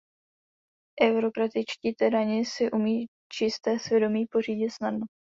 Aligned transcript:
Eurokratičtí 1.07 1.91
tyrani 1.99 2.45
si 2.45 2.71
umí 2.71 3.05
čisté 3.33 3.79
svědomí 3.79 4.25
pořídit 4.25 4.69
snadno. 4.69 5.05